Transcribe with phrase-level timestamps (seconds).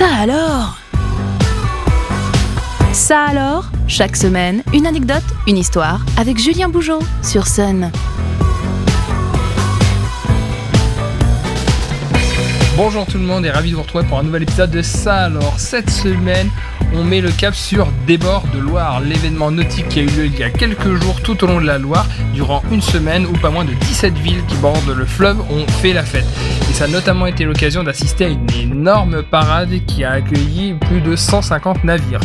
[0.00, 0.78] Ça alors?
[2.94, 7.92] Ça alors Chaque semaine, une anecdote, une histoire avec Julien Bougeot sur Sun.
[12.78, 15.24] Bonjour tout le monde et ravi de vous retrouver pour un nouvel épisode de Ça
[15.24, 15.60] alors.
[15.60, 16.48] Cette semaine,
[16.94, 20.26] on met le cap sur Des bords de Loire, l'événement nautique qui a eu lieu
[20.26, 23.32] il y a quelques jours tout au long de la Loire, durant une semaine où
[23.32, 26.26] pas moins de 17 villes qui bordent le fleuve ont fait la fête.
[26.70, 31.00] Et ça a notamment été l'occasion d'assister à une énorme parade qui a accueilli plus
[31.00, 32.20] de 150 navires.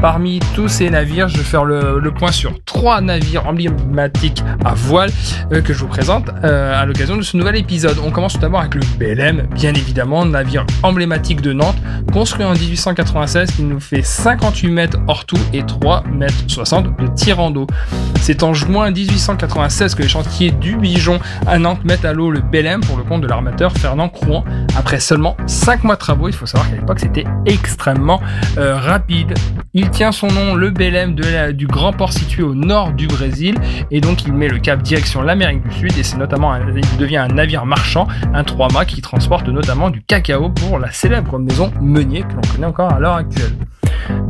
[0.00, 5.10] Parmi tous ces navires, je vais faire le, point sur trois navires emblématiques à voile
[5.52, 7.98] euh, que je vous présente euh, à l'occasion de ce nouvel épisode.
[8.04, 11.76] On commence tout d'abord avec le BLM, bien évidemment, navire emblématique de Nantes,
[12.12, 17.06] construit en 1896, qui nous fait 58 mètres hors tout et 3 mètres 60 de
[17.14, 17.66] tirant d'eau.
[18.20, 22.40] C'est en juin 1896 que les chantiers du Bijon à Nantes mettent à l'eau le
[22.40, 24.44] BLM pour le compte de l'armateur Fernand Crouan.
[24.76, 28.20] Après seulement 5 mois de travaux, il faut savoir qu'à l'époque c'était extrêmement
[28.58, 29.34] euh, rapide.
[29.78, 31.14] Il tient son nom, le Belém
[31.52, 33.56] du grand port situé au nord du Brésil,
[33.90, 37.18] et donc il met le cap direction l'Amérique du Sud, et c'est notamment, il devient
[37.18, 42.22] un navire marchand, un trois-mâts qui transporte notamment du cacao pour la célèbre maison Meunier
[42.22, 43.52] que l'on connaît encore à l'heure actuelle.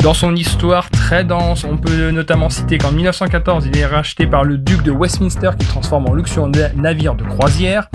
[0.00, 4.42] Dans son histoire très dense, on peut notamment citer qu'en 1914, il est racheté par
[4.42, 6.42] le duc de Westminster qui transforme en luxueux
[6.74, 7.88] navire de croisière.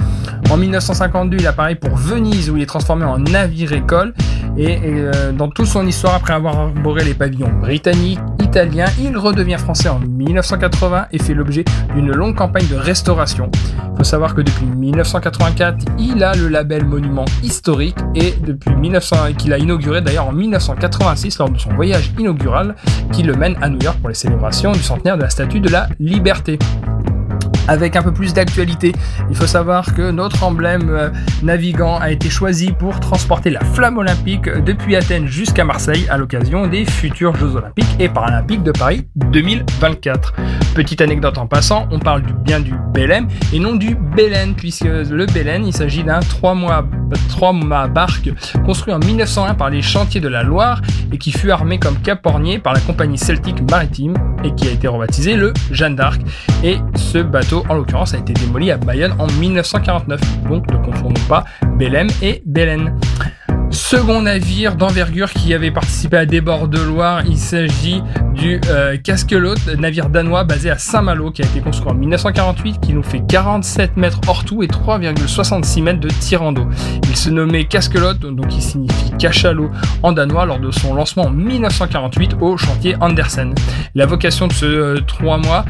[0.49, 4.13] En 1952, il apparaît pour Venise où il est transformé en navire-école.
[4.57, 9.57] Et, euh, dans toute son histoire, après avoir arboré les pavillons britanniques, italiens, il redevient
[9.57, 11.63] français en 1980 et fait l'objet
[11.95, 13.49] d'une longue campagne de restauration.
[13.93, 19.33] Il faut savoir que depuis 1984, il a le label monument historique et depuis 1900,
[19.37, 22.75] qu'il a inauguré d'ailleurs en 1986 lors de son voyage inaugural
[23.13, 25.69] qui le mène à New York pour les célébrations du centenaire de la Statue de
[25.69, 26.57] la Liberté
[27.67, 28.93] avec un peu plus d'actualité.
[29.29, 31.09] Il faut savoir que notre emblème euh,
[31.43, 36.67] navigant a été choisi pour transporter la flamme olympique depuis Athènes jusqu'à Marseille à l'occasion
[36.67, 40.33] des futurs Jeux olympiques et paralympiques de Paris 2024.
[40.75, 45.25] Petite anecdote en passant, on parle bien du Belém et non du Belen puisque le
[45.25, 46.85] Belen il s'agit d'un 3 mois,
[47.29, 48.29] 3 mois barque
[48.65, 50.81] construit en 1901 par les chantiers de la Loire
[51.11, 54.87] et qui fut armé comme capornier par la compagnie celtique maritime et qui a été
[54.87, 56.21] rebaptisé le Jeanne d'Arc.
[56.63, 60.19] Et ce bateau, en l'occurrence, a été démoli à Bayonne en 1949.
[60.49, 61.43] Donc ne confondons pas
[61.77, 62.97] Belém et Belen.
[63.71, 68.03] Second navire d'envergure qui avait participé à des bords de Loire, il s'agit
[68.33, 72.93] du euh, Casquelote, navire danois basé à Saint-Malo qui a été construit en 1948, qui
[72.93, 76.67] nous fait 47 mètres hors tout et 3,66 mètres de tirant d'eau.
[77.03, 79.71] Il se nommait Casquelote, donc qui signifie cachalot
[80.03, 83.53] en danois lors de son lancement en 1948 au chantier Andersen.
[83.95, 85.63] La vocation de ce euh, trois mois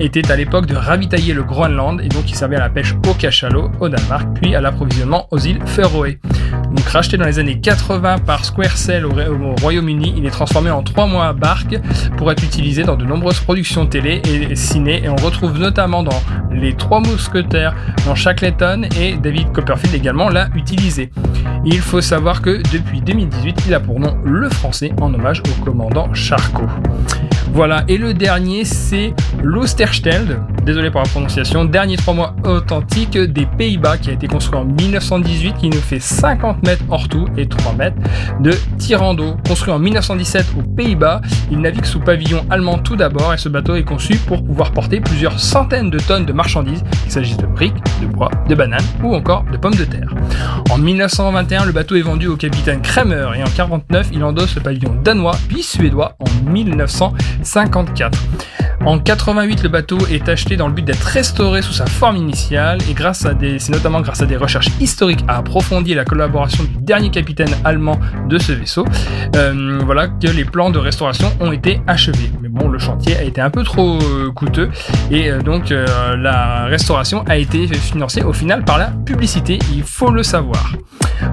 [0.00, 3.14] était à l'époque de ravitailler le Groenland et donc il servait à la pêche au
[3.14, 6.18] cachalot au Danemark puis à l'approvisionnement aux îles Féroé.
[6.42, 9.12] Donc racheté dans les années 80 par Squarecell au,
[9.60, 11.76] Royaume-Uni, il est transformé en 3 mois à barque
[12.16, 16.22] pour être utilisé dans de nombreuses productions télé et ciné et on retrouve notamment dans
[16.52, 17.74] Les Trois Mousquetaires
[18.06, 21.10] dans Shackleton et David Copperfield également l'a utilisé.
[21.64, 25.64] Il faut savoir que depuis 2018, il a pour nom le français en hommage au
[25.64, 26.68] commandant Charcot.
[27.58, 33.46] Voilà, et le dernier c'est l'Osterstelde, désolé pour la prononciation, dernier 3 mois authentique des
[33.46, 37.48] Pays-Bas qui a été construit en 1918 qui nous fait 50 mètres hors tout et
[37.48, 37.96] 3 mètres
[38.40, 39.34] de tirant d'eau.
[39.46, 43.76] Construit en 1917 aux Pays-Bas, il navigue sous pavillon allemand tout d'abord et ce bateau
[43.76, 47.82] est conçu pour pouvoir porter plusieurs centaines de tonnes de marchandises, qu'il s'agisse de briques,
[48.02, 50.12] de bois, de bananes ou encore de pommes de terre.
[50.68, 54.60] En 1921, le bateau est vendu au capitaine Kramer et en 1949, il endosse le
[54.60, 58.18] pavillon danois puis suédois en 1954.
[58.84, 62.78] En 88, le bateau est acheté dans le but d'être restauré sous sa forme initiale
[62.88, 66.64] et grâce à des, c'est notamment grâce à des recherches historiques à approfondir la collaboration
[66.64, 68.86] du dernier capitaine allemand de ce vaisseau,
[69.36, 72.30] euh, voilà que les plans de restauration ont été achevés.
[72.40, 74.70] Mais bon, le chantier a été un peu trop euh, coûteux
[75.10, 79.58] et euh, donc la restauration a été financée au final par la publicité.
[79.74, 80.72] Il faut le savoir.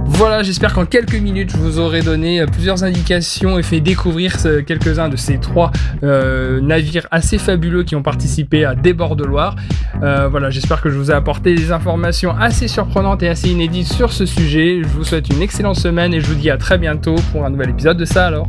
[0.05, 5.09] Voilà, j'espère qu'en quelques minutes, je vous aurai donné plusieurs indications et fait découvrir quelques-uns
[5.09, 5.71] de ces trois
[6.01, 9.55] navires assez fabuleux qui ont participé à Débord de Loire.
[10.03, 13.87] Euh, voilà, j'espère que je vous ai apporté des informations assez surprenantes et assez inédites
[13.87, 14.81] sur ce sujet.
[14.83, 17.49] Je vous souhaite une excellente semaine et je vous dis à très bientôt pour un
[17.49, 18.47] nouvel épisode de Ça alors.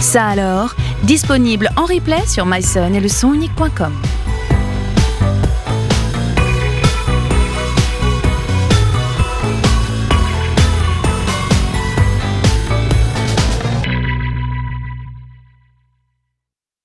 [0.00, 3.08] Ça alors, disponible en replay sur myson et le